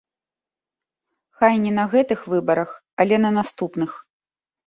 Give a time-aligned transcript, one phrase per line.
[1.41, 2.69] Хай не на гэтых выбарах,
[3.05, 3.91] але на наступных.